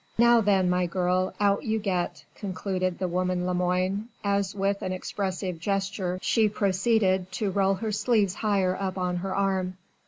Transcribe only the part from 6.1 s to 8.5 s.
she proceeded to roll her sleeves